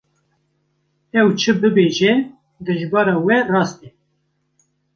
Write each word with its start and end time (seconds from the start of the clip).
Ew 1.19 1.27
çi 1.39 1.51
bibêje, 1.61 2.13
dijbera 2.65 3.15
wê 3.25 3.37
rast 3.51 3.79
e. 3.87 3.89